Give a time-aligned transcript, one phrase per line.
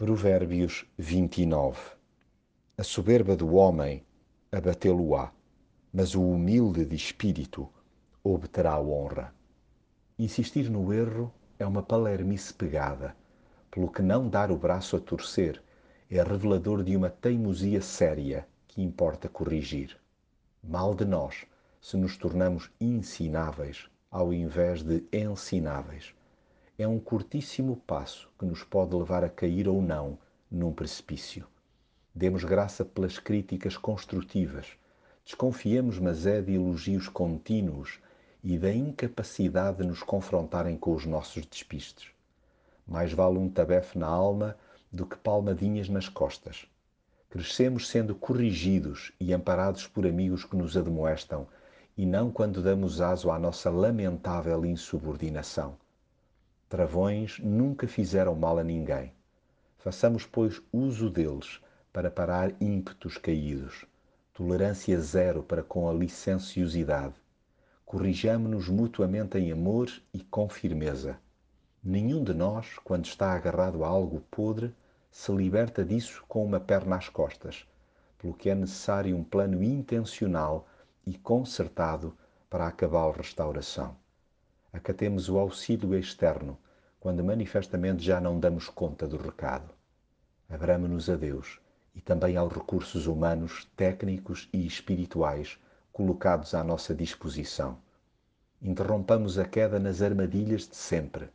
[0.00, 1.78] Provérbios 29
[2.78, 4.02] A soberba do homem
[4.50, 5.30] abatê-lo-á,
[5.92, 7.68] mas o humilde de espírito
[8.24, 9.34] obterá honra.
[10.18, 13.14] Insistir no erro é uma palermice pegada,
[13.70, 15.62] pelo que não dar o braço a torcer
[16.10, 19.98] é revelador de uma teimosia séria que importa corrigir.
[20.64, 21.44] Mal de nós
[21.78, 26.14] se nos tornamos ensináveis ao invés de ensináveis
[26.82, 30.16] é um curtíssimo passo que nos pode levar a cair ou não
[30.50, 31.46] num precipício.
[32.14, 34.66] Demos graça pelas críticas construtivas,
[35.22, 37.98] desconfiemos, mas é de elogios contínuos
[38.42, 42.12] e da incapacidade de nos confrontarem com os nossos despistes.
[42.88, 44.56] Mais vale um tabefe na alma
[44.90, 46.64] do que palmadinhas nas costas.
[47.28, 51.46] Crescemos sendo corrigidos e amparados por amigos que nos admoestam,
[51.94, 55.76] e não quando damos aso à nossa lamentável insubordinação.
[56.70, 59.12] Travões nunca fizeram mal a ninguém.
[59.78, 61.60] Façamos, pois, uso deles
[61.92, 63.84] para parar ímpetos caídos.
[64.32, 67.16] Tolerância zero para com a licenciosidade.
[67.84, 71.18] Corrijamo-nos mutuamente em amor e com firmeza.
[71.82, 74.72] Nenhum de nós, quando está agarrado a algo podre,
[75.10, 77.66] se liberta disso com uma perna às costas,
[78.16, 80.68] pelo que é necessário um plano intencional
[81.04, 82.16] e concertado
[82.48, 83.96] para a cabal restauração
[84.72, 86.58] acatemos o auxílio externo
[87.00, 89.72] quando manifestamente já não damos conta do recado.
[90.48, 91.58] Abramo-nos a Deus
[91.94, 95.58] e também aos recursos humanos, técnicos e espirituais
[95.92, 97.78] colocados à nossa disposição.
[98.62, 101.30] Interrompamos a queda nas armadilhas de sempre.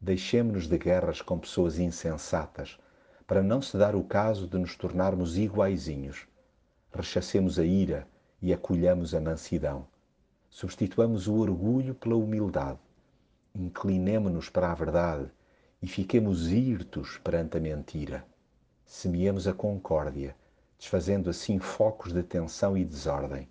[0.00, 2.78] Deixemo-nos de guerras com pessoas insensatas,
[3.26, 6.26] para não se dar o caso de nos tornarmos iguaizinhos.
[6.92, 8.06] Rechacemos a ira
[8.42, 9.86] e acolhamos a mansidão
[10.52, 12.80] Substituamos o orgulho pela humildade.
[13.54, 15.30] Inclinemo-nos para a verdade
[15.80, 18.26] e fiquemos hirtos perante a mentira.
[18.84, 20.34] Semeemos a concórdia,
[20.76, 23.48] desfazendo assim focos de tensão e desordem.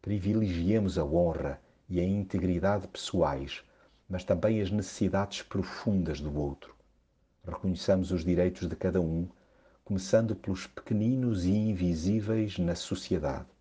[0.00, 3.62] Privilegiemos a honra e a integridade pessoais,
[4.08, 6.74] mas também as necessidades profundas do outro.
[7.46, 9.28] Reconheçamos os direitos de cada um,
[9.84, 13.51] começando pelos pequeninos e invisíveis na sociedade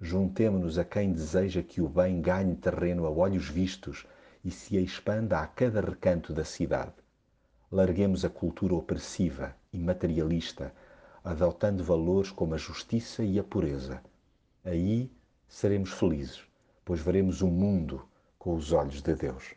[0.00, 4.06] Juntemo-nos a quem deseja que o bem ganhe terreno a olhos vistos
[4.44, 6.92] e se expanda a cada recanto da cidade.
[7.70, 10.74] Larguemos a cultura opressiva e materialista,
[11.22, 14.02] adotando valores como a justiça e a pureza.
[14.64, 15.10] Aí
[15.48, 16.42] seremos felizes,
[16.84, 18.06] pois veremos o mundo
[18.38, 19.54] com os olhos de Deus.